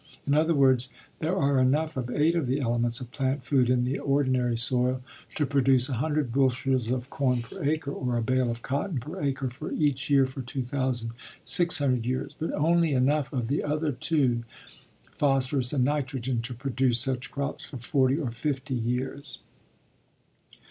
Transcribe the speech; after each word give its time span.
In 0.25 0.33
other 0.33 0.55
words, 0.55 0.89
there 1.19 1.37
are 1.37 1.59
enough 1.59 1.95
of 1.95 2.09
eight 2.09 2.35
of 2.35 2.47
the 2.47 2.59
elements 2.59 2.99
of 3.01 3.11
plant 3.11 3.45
food 3.45 3.69
in 3.69 3.83
the 3.83 3.99
ordinary 3.99 4.57
soil 4.57 5.03
to 5.35 5.45
produce 5.45 5.89
100 5.89 6.31
bushels 6.31 6.89
of 6.89 7.11
corn 7.11 7.43
per 7.43 7.63
acre 7.63 7.91
or 7.91 8.17
a 8.17 8.23
bale 8.23 8.49
of 8.49 8.63
cotton 8.63 8.99
per 8.99 9.21
acre 9.21 9.47
for 9.47 9.71
each 9.71 10.09
year 10.09 10.25
for 10.25 10.41
2,600 10.41 12.03
years; 12.03 12.33
but 12.39 12.51
only 12.53 12.93
enough 12.93 13.31
of 13.31 13.47
the 13.47 13.63
other 13.63 13.91
two, 13.91 14.43
phosphorus 15.17 15.71
and 15.71 15.83
nitrogen, 15.83 16.41
to 16.41 16.55
produce 16.55 16.97
such 16.99 17.29
crops 17.29 17.65
for 17.65 17.77
forty 17.77 18.17
or 18.17 18.31
fifty 18.31 18.73
years. 18.73 19.37